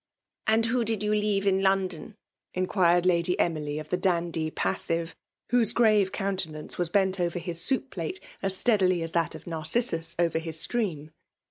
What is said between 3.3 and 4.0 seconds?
Emily of the